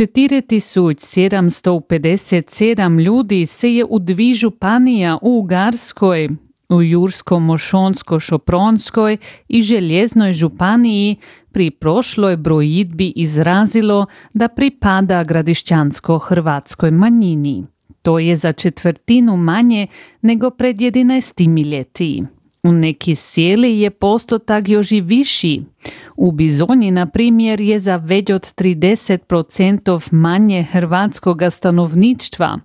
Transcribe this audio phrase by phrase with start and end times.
[0.00, 6.28] 4757 ljudi se je u dvi županija u Ugarskoj,
[6.68, 9.16] u Jursko-Mošonsko-Šopronskoj
[9.48, 11.16] i Željeznoj županiji
[11.52, 17.66] pri prošloj brojitbi izrazilo da pripada gradišćansko-hrvatskoj manjini.
[18.02, 19.86] To je za četvrtinu manje
[20.22, 22.22] nego pred 11 ljeti.
[22.62, 25.62] U neki sjeli je postotak još i viši.
[26.16, 32.58] U Bizonji, na primjer, je za već od 30% manje hrvatskog stanovništva.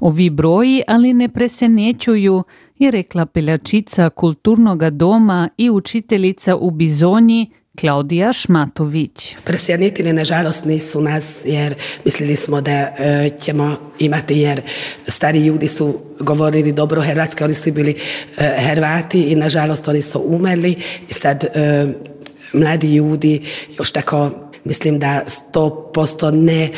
[0.00, 2.42] Ovi broji ali ne presenečuju,
[2.78, 7.50] je rekla peljačica kulturnog doma i učiteljica u Bizonji
[7.80, 9.36] Klaudija Šmatović.
[9.44, 14.60] Presjednitili nažalost nisu nas jer mislili smo da e, ćemo imati jer
[15.08, 17.94] stari ljudi su govorili dobro hrvatski, oni su bili
[18.38, 20.76] e, Hrvati i nažalost oni su umrli
[21.08, 21.86] i sad e,
[22.52, 23.42] mladi ljudi
[23.78, 24.30] još tako
[24.64, 25.20] mislim da
[25.52, 26.70] 100% ne e,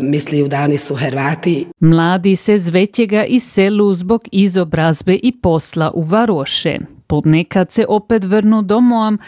[0.00, 1.66] misliju da oni su Hrvati.
[1.80, 6.78] Mladi se z većega iselu zbog izobrazbe i posla u Varoše.
[7.06, 9.18] Ponekad se opet vrnu domom,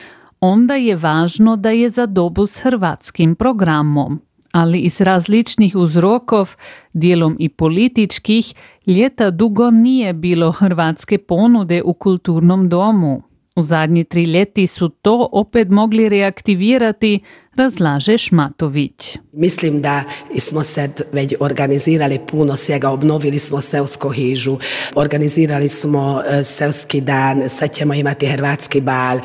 [0.41, 4.21] onda je važno da je za dobu s hrvatskim programom.
[4.53, 6.57] Ali iz različnih uzrokov,
[6.93, 8.55] dijelom i političkih,
[8.87, 13.23] ljeta dugo nije bilo hrvatske ponude u kulturnom domu.
[13.59, 17.21] U zadnji tri ljeti su to opet mogli reaktivirati,
[17.57, 19.19] razlaže Šmatović.
[19.33, 20.05] Mislim da
[20.39, 24.57] smo se već organizirali puno svega, obnovili smo Selsku hižu,
[24.95, 29.23] organizirali smo e, Selski dan, sad ćemo imati Hrvatski bal, e,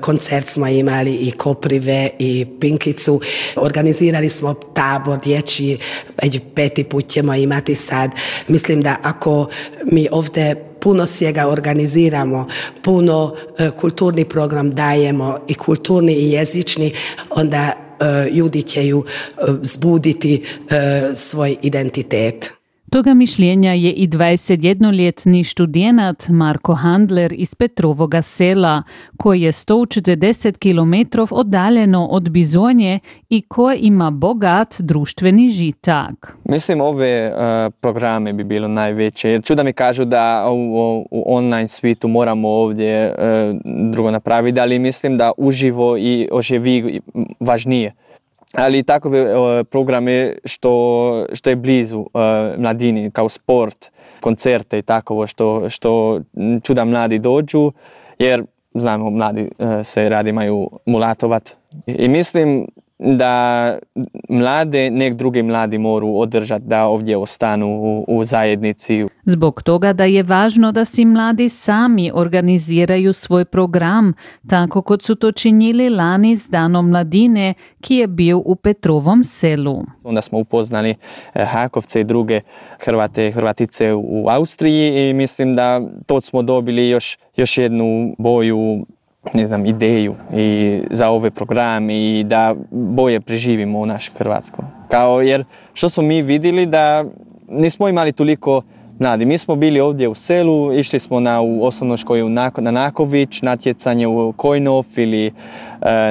[0.00, 3.20] koncert smo imali i Koprive i Pinkicu,
[3.56, 5.78] organizirali smo tabor dječji,
[6.22, 8.10] već peti put ćemo imati sad.
[8.48, 9.48] Mislim da ako
[9.92, 12.46] mi ovdje puno svega organiziramo,
[12.82, 16.92] puno e, kulturni program dajemo i kulturni i jezični,
[17.30, 20.44] onda e, ljudi će ju e, zbuditi
[21.14, 22.57] svoj identitet.
[22.90, 28.82] Toga mišljenja je i 21-ljetni študijenat Marko Handler iz Petrovoga sela,
[29.16, 32.98] koji je 140 km odaljeno od Bizonje
[33.28, 36.36] i koji ima bogat društveni žitak.
[36.44, 39.40] Mislim, ove uh, programe bi bilo najveće.
[39.42, 43.14] Čuda mi kažu da u, u online svitu moramo ovdje uh,
[43.92, 47.00] drugo napraviti, ali mislim da uživo i oživi
[47.40, 47.92] važnije
[48.52, 49.24] ali takove
[49.64, 52.06] programe što, što je blizu
[52.58, 56.20] mladini kao sport, koncerte i takovo što, što
[56.62, 57.72] čuda mladi dođu
[58.18, 58.44] jer
[58.74, 59.48] znamo mladi
[59.84, 61.56] se radi imaju mulatovat.
[61.86, 62.66] I mislim
[62.98, 63.78] da
[64.28, 69.06] mlade, nek drugi mladi moru održati da ovdje ostanu u, u zajednici.
[69.24, 74.12] Zbog toga da je važno da si mladi sami organiziraju svoj program,
[74.48, 79.82] tako kot su to činili lani s Danom mladine, ki je bio u Petrovom selu.
[80.04, 80.94] Onda smo upoznali
[81.34, 82.40] eh, Hakovce i druge
[82.84, 88.86] Hrvate i Hrvatice u Austriji i mislim da to smo dobili još, još jednu boju
[89.34, 94.64] ne znam, ideju i za ove program i da boje preživimo u našem Hrvatskom.
[94.88, 97.04] Kao jer što smo mi vidjeli da
[97.48, 98.62] nismo imali toliko
[98.98, 99.26] mladi.
[99.26, 104.06] Mi smo bili ovdje u selu, išli smo na u osnovnoj školi na Naković, natjecanje
[104.06, 105.32] u Kojnov ili e,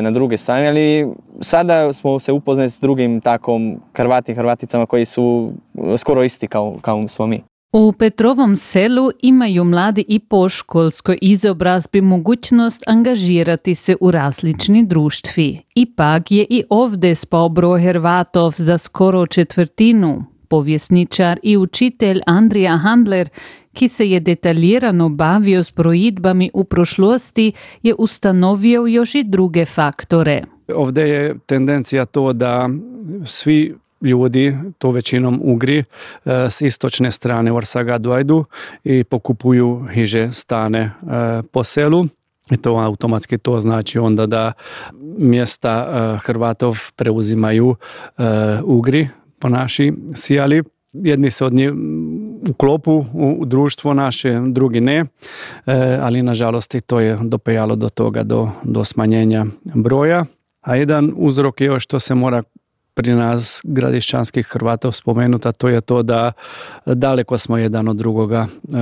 [0.01, 1.07] na druge strane, ali
[1.41, 5.51] sada smo se upoznali s drugim takom Hrvati Hrvaticama koji su
[5.97, 7.44] skoro isti kao, kao smo mi.
[7.79, 15.61] U Petrovom selu imaju mladi i po školskoj izobrazbi mogućnost angažirati se u različni društvi.
[15.75, 20.25] Ipak je i ovdje spao broj Hrvatov za skoro četvrtinu.
[20.47, 23.29] Povjesničar i učitelj Andrija Handler,
[23.73, 27.51] ki se je detaljirano bavio s projidbami u prošlosti,
[27.83, 30.43] je ustanovio još i druge faktore.
[30.75, 32.69] Ovdje je tendencija to da
[33.25, 35.84] svi ljudi, to većinom Ugri, e,
[36.50, 38.46] s istočne strane Orsaga dojdu
[38.84, 40.91] i pokupuju hiže stane e,
[41.52, 42.06] po selu.
[42.52, 44.52] I to automatski to znači onda da
[45.18, 47.75] mjesta e, Hrvatov preuzimaju
[48.63, 49.08] Ugri
[49.40, 50.64] po naši sijali.
[50.93, 51.72] Jedni se od njih
[52.50, 55.05] u klopu u društvo naše, drugi ne,
[56.02, 60.26] ali nažalost i to je dopejalo do toga, do, do smanjenja broja.
[60.61, 62.43] A jedan uzrok je što se mora
[62.97, 66.32] pri nas gradišćanskih Hrvata spomenuta, to je to da
[66.85, 68.47] daleko smo jedan od drugoga.
[68.47, 68.78] E,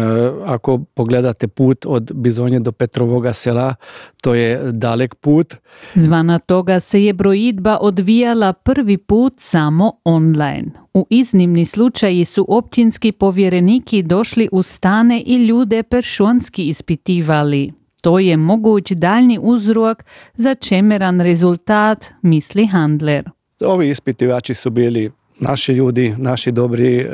[0.46, 3.76] ako pogledate put od Bizonje do Petrovoga sela,
[4.22, 5.56] to je dalek put.
[5.96, 10.72] Zvana toga se je brojidba odvijala prvi put samo online.
[10.94, 17.74] U iznimni slučaji su općinski povjereniki došli u stane i ljude peršonski ispitivali.
[18.02, 20.04] To je moguć daljni uzrok
[20.34, 23.35] za čemeran rezultat, misli Handler.
[23.62, 27.08] Ovi ispitivači su bili naši ljudi, naši dobri e,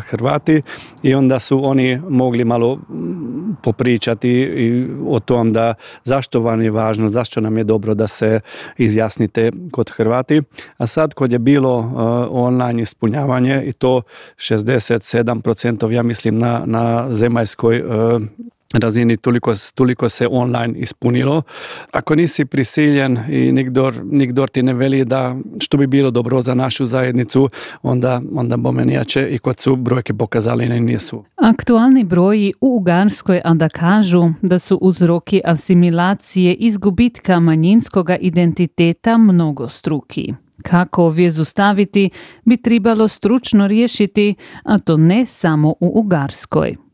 [0.00, 0.62] Hrvati
[1.02, 5.74] i onda su oni mogli malo mm, popričati i o tom da
[6.04, 8.40] zašto vam je važno, zašto nam je dobro da se
[8.78, 10.42] izjasnite kod Hrvati.
[10.76, 11.84] A sad kod je bilo e,
[12.30, 14.02] online ispunjavanje i to
[14.36, 17.82] 67% ja mislim na, na zemaljskoj e,
[18.74, 21.42] razini toliko, toliko se online ispunilo.
[21.92, 26.54] Ako nisi prisiljen i nikdor, nikdor ti ne veli da što bi bilo dobro za
[26.54, 27.48] našu zajednicu,
[27.82, 31.24] onda, onda bomenijače i kod su brojke pokazali ne nisu.
[31.36, 40.34] Aktualni broji u Ugarskoj onda kažu da su uzroki asimilacije izgubitka manjinskoga identiteta mnogo struki.
[40.62, 42.10] Kako vjezu staviti
[42.44, 46.87] bi trebalo stručno riješiti, a to ne samo u Ugarskoj.